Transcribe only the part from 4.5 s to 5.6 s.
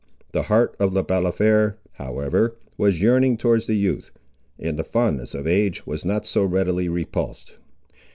and the fondness of